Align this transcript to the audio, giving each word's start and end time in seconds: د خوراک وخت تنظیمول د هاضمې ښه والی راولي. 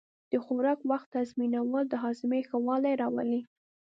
د 0.31 0.33
خوراک 0.43 0.79
وخت 0.91 1.07
تنظیمول 1.15 1.85
د 1.89 1.93
هاضمې 2.03 2.41
ښه 2.49 2.57
والی 2.67 2.93
راولي. 3.01 3.41